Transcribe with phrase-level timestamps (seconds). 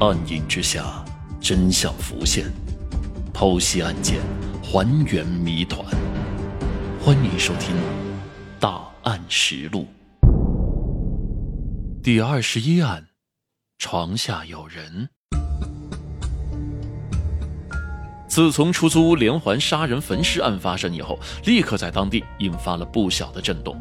[0.00, 1.04] 暗影之下，
[1.42, 2.50] 真相浮现，
[3.34, 4.18] 剖析案件，
[4.62, 5.84] 还原谜团。
[7.04, 7.76] 欢迎收听
[8.58, 9.86] 《大案实录》
[12.02, 13.08] 第二十一案：
[13.76, 15.10] 床下有人。
[18.26, 23.78] 自从出租屋连环杀人焚尸案发生以后，立刻在当地引发了不小的震动，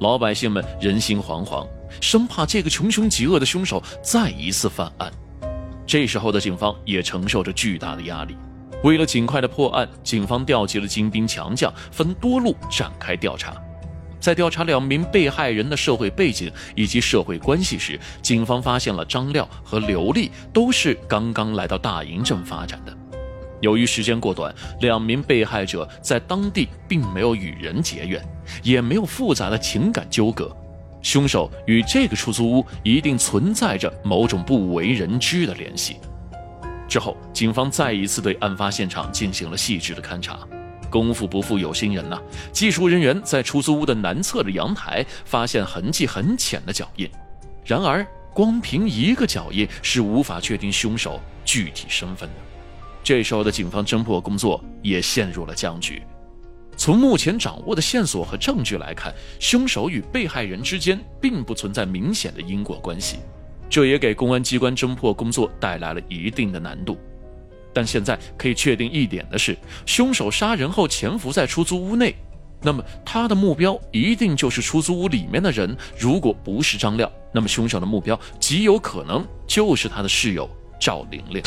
[0.00, 1.64] 老百姓们人心惶惶，
[2.00, 5.08] 生怕这个穷凶极恶的凶手再一次犯案。
[5.90, 8.36] 这时候的警方也承受着巨大的压力，
[8.84, 13.56] 为了尽快的破案，警方调集了精兵强将，分多路展开调查。
[14.20, 22.96] 在调查两名被害人的社会背景以及社会关系时，警方发现了张廖和刘丽都是刚刚来到大营镇发展的。
[23.60, 28.24] 由于时间过短，两名被害者在当地并没有与人结怨，
[28.62, 30.56] 也没有复杂的情感纠葛。
[31.02, 35.96] 凶手与这个出租屋一定存在着某种不为人知的联系。
[36.88, 40.40] 之后，警方再一次对案发现场进行了细致的勘查。
[40.90, 42.20] 功夫不负有心人呐，
[42.52, 47.08] 技术人员在出租屋的南侧的阳台发现痕迹很浅的脚印。
[47.64, 52.34] 然而，光凭一个脚印是无法确定凶手具体身份的。
[53.04, 56.02] 这时候的警方侦破工作也陷入了僵局。
[56.80, 63.18] 从目前掌握的线索和证据来看，凶手与被害人之间并不存在明显的因果关系，
[63.68, 66.98] 这也给公安机关侦破工作带来了一定的难度。
[67.74, 69.54] 但现在可以确定一点的是，
[69.84, 72.14] 凶手杀人后潜伏在出租屋内，
[72.62, 75.76] 那么他的目标一定就是出租屋里面的人。
[75.98, 80.48] 如果不是张亮，那么凶手的目标极有可能就是他的室友
[80.80, 81.42] 赵玲玲。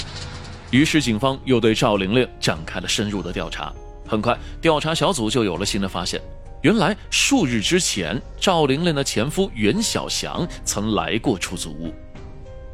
[0.70, 3.74] 于是，警方又对赵玲玲展开了深入的调查。
[4.06, 6.22] 很快，调查小组就有了新的发现。
[6.62, 11.94] 原来，数日之前，赵玲玲的前夫袁小祥曾来过出租屋。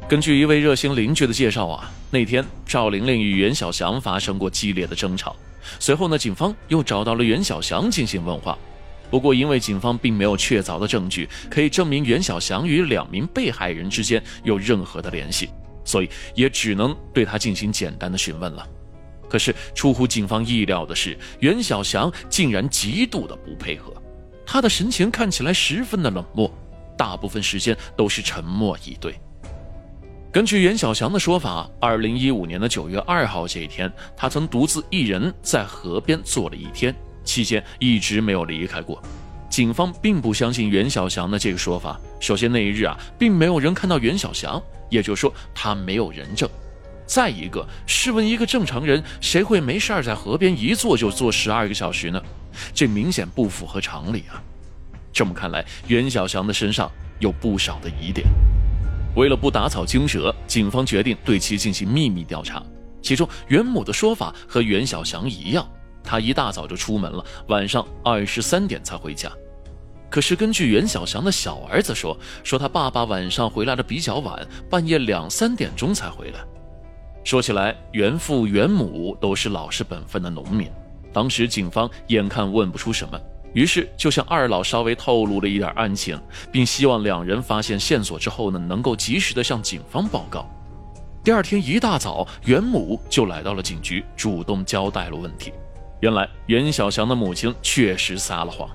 [0.08, 5.34] 根据一位热心邻居的介绍啊，那天赵玲玲与袁小祥发生过激烈的争吵。
[5.78, 8.56] 随后呢，警方又找到了袁小祥进行问话。
[9.10, 15.50] 不过，因为警方并没有确凿的证据可以证明袁小祥与两名被害人之间有任何的联系，
[15.84, 18.64] 所以也只能对他进行简单的询问了。
[19.30, 23.94] 可是出乎警方意料的是，袁小祥竟然极度的不配合，
[24.44, 26.52] 他的神情看起来十分的冷漠，
[26.98, 29.14] 大部分时间都是沉默以对。
[30.32, 39.02] 根据袁小祥的说法，二零一五年的九月二号这一天，他曾独自一人在河边坐了一天，期间一直没有离开过。
[39.48, 42.00] 警方并不相信袁小祥的这个说法。
[42.20, 46.48] 首先那一日啊，并没有人看到袁小祥，也就是说他没有人证。
[47.10, 52.22] 再一个，试问一个正常人，谁会没事儿在河边一坐就坐十二个小时呢？
[52.72, 54.40] 这明显不符合常理啊！
[55.12, 56.88] 这么看来，袁小祥的身上
[57.18, 58.28] 有不少的疑点。
[59.16, 62.62] 为了不打草惊蛇，警方决定对其进行秘密调查。
[63.02, 65.68] 其中，袁某的说法和袁小祥一样，
[66.04, 69.28] 他一大早就出门了，晚上二十三点才回家。
[70.08, 76.38] 可是，根据袁小祥的小儿子说，说他爸爸晚上回来的比较晚，半夜两三点钟才回来。
[77.22, 80.68] 说起来，袁父袁母都是老实本分的农民。
[81.12, 83.20] 当时警方眼看问不出什么，
[83.52, 86.18] 于是就向二老稍微透露了一点案情，
[86.50, 90.48] 并希望两人发现线索之后呢，能够及时的向警方报告。
[91.22, 95.52] 第二天一大早，袁母就来到了警局，主动交代了问题。
[96.00, 98.68] 原来袁小祥的母亲确实撒了谎。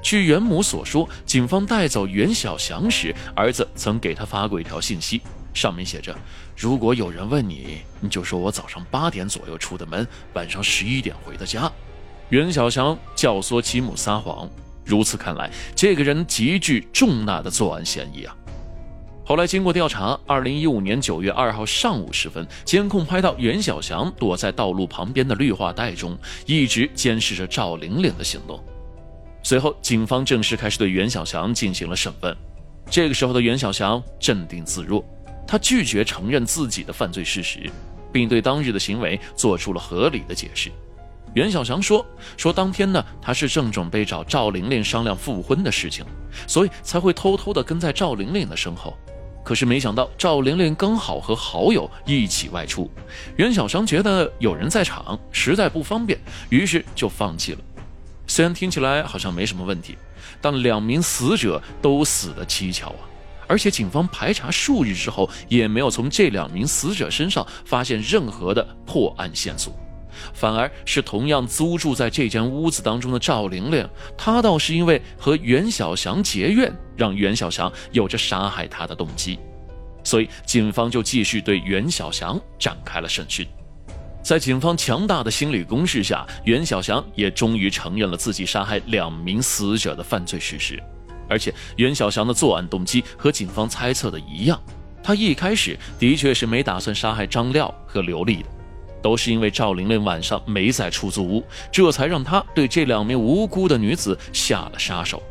[0.00, 5.20] 据袁母所说，警方带走袁小祥时，儿子曾给他发过一条信息。
[5.54, 6.16] 上面写着
[6.56, 11.70] ：“如果有人问你，你就说我早上八点左右出的门，晚上十一点回的家。”
[12.30, 14.48] 袁小祥教唆其母撒谎，
[14.84, 18.36] 如此看来，这个人极具重大的作案嫌疑啊！
[19.24, 28.62] 后来经过调查，二零一五年九月二号上午时分，监控拍到袁小祥躲在道路旁边的绿化带中，一直监视着赵玲玲的行动。
[29.42, 32.36] 随后，警方正式开始对袁小祥进行了审问。
[32.90, 35.04] 这个时候的袁小祥镇定自若。
[35.50, 37.68] 他拒绝承认自己的犯罪事实，
[38.12, 40.70] 并对当日的行为做出了合理的解释。
[41.34, 42.06] 袁小祥说
[42.38, 46.04] ：“说当天呢，他是正准备找赵玲玲商量复婚的事情，
[46.46, 48.96] 所以才会偷偷的跟在赵玲玲的身后。
[49.44, 52.88] 可是没想到赵玲玲刚好和好友一起外出，
[53.36, 56.16] 袁小祥觉得有人在场实在不方便，
[56.50, 57.58] 于是就放弃了。
[58.28, 59.98] 虽然听起来好像没什么问题，
[60.40, 63.02] 但两名死者都死得蹊跷啊。”
[63.50, 69.74] 而且警方排查数日之后，也没有从这两名死者身上发现任何的破案线索，
[70.32, 73.84] 反而是同样租住在这间屋子当中的赵玲玲，
[74.16, 79.36] 她倒是因为和袁小祥结怨，让袁小祥有着杀害她的动机。
[80.04, 83.44] 所以警方就继续对袁小祥展开了审讯。
[84.22, 90.80] 在警方强大的心理攻势下，袁小祥也终于承认了自己杀害两名死者的犯罪事实。
[91.30, 94.60] 而且，袁小祥的作案动机和警方猜测的一样，
[95.02, 98.46] 他一开始的确是没打算杀害张廖和刘丽的，
[99.00, 105.22] 都是因为赵玲玲晚上没在出租屋，这才让他对这两名无辜的女子下了杀手。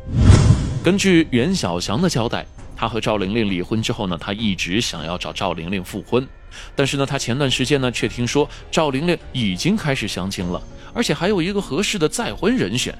[0.82, 6.26] 根据袁小祥的交代，他和赵玲玲离婚之后呢，他一直想要找赵玲玲复婚。
[6.74, 10.60] 但是呢，他前段时间呢，却听说赵玲玲已经开始相亲了，
[10.94, 12.92] 而且还有一个合适的再婚人选。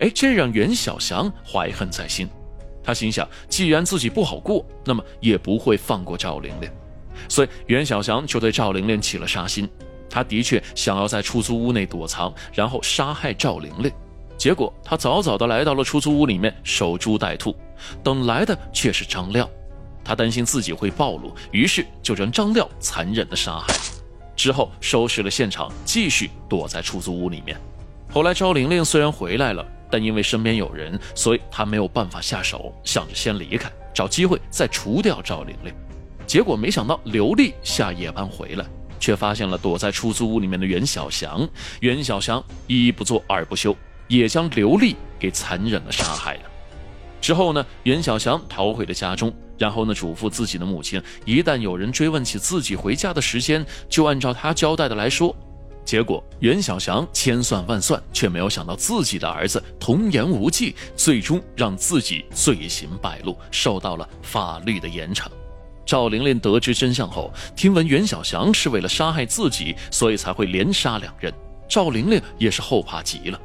[0.00, 2.28] 哎，这让袁小祥怀恨在心。
[2.82, 6.70] 他心想，既然自己不好过，那么也不会放过赵玲玲。
[7.28, 9.68] 所以袁小祥就对赵玲玲起了杀心。
[10.08, 13.92] 他的确想要在出租屋内躲藏，然后杀害赵玲玲。
[14.36, 17.54] 结果他早早的来到了出租屋里面守株待兔，
[18.02, 19.48] 等来的却是张亮。
[20.02, 23.72] 他担心自己会暴露，于是就将张亮残忍的杀害，
[24.34, 27.56] 之后收拾了现场，继续躲在出租屋里面。
[28.10, 35.74] 后来赵玲玲虽然回来了，但因为身边有人，所以他没有办法下手，想着先离开，找机会再除掉赵玲玲。
[36.26, 38.64] 结果没想到刘丽下夜班回来，
[39.00, 41.48] 却发现了躲在出租屋里面的袁小祥。
[41.80, 43.76] 袁小祥一不做二不休，
[44.06, 46.42] 也将刘丽给残忍的杀害了。
[47.20, 49.32] 之后呢，袁小祥逃回了家中。
[49.58, 55.36] 然后呢，嘱咐自己的母亲，一旦有人追问起自己回家的时间，就按照他交代的来说。
[55.84, 65.26] 结果袁小祥千算万算，却没有想到自己的儿子童言无忌，最终让自己罪行败露，受到了法律的严惩。
[65.84, 71.34] 赵玲玲得知真相后，听闻袁小祥是为了杀害自己，所以才会连杀两人，
[71.68, 73.40] 赵玲玲也是后怕极了。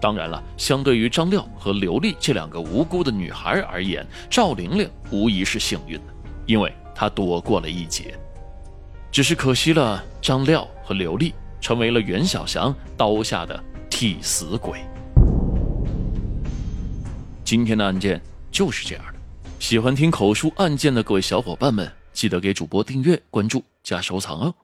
[0.00, 6.14] 当然了，相对于张廖和刘丽这两个无辜的女孩而言，赵玲玲无疑是幸运的，
[6.46, 8.18] 因为她躲过了一劫。
[9.10, 13.58] 只是可惜了，张廖和刘丽成为了袁小祥刀下的
[13.88, 14.84] 替死鬼。
[17.42, 18.20] 今天的案件
[18.50, 19.14] 就是这样的。
[19.58, 24.54] 喜欢听口述案件的各位小伙伴们，记得给主播订阅、关注、加收藏哦。